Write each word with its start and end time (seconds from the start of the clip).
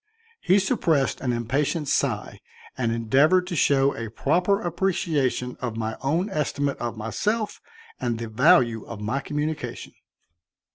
He 0.41 0.57
suppressed 0.57 1.21
an 1.21 1.31
impatient 1.31 1.87
sigh 1.87 2.39
and 2.75 2.91
endeavored 2.91 3.45
to 3.45 3.55
show 3.55 3.95
a 3.95 4.09
proper 4.09 4.59
appreciation 4.59 5.57
of 5.61 5.77
my 5.77 5.95
own 6.01 6.27
estimate 6.31 6.79
of 6.79 6.97
myself 6.97 7.61
and 7.99 8.17
the 8.17 8.27
value 8.27 8.83
of 8.85 8.99
my 8.99 9.19
communication. 9.19 9.93